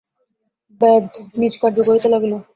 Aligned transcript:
ব্যাধ 0.81 1.05
নিজ 1.39 1.53
কার্য 1.61 1.77
করিতে 1.87 2.07
লাগিল। 2.13 2.33